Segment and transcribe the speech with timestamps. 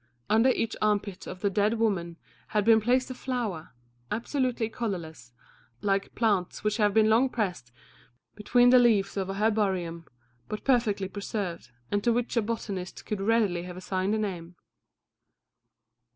[0.31, 2.17] Under each armpit of the dead woman
[2.47, 3.69] had been placed a flower,
[4.09, 5.31] absolutely colourless,
[5.83, 7.71] like plants which have been long pressed
[8.33, 10.05] between the leaves of a herbarium,
[10.49, 14.55] but perfectly preserved, and to which a botanist could readily have assigned a name.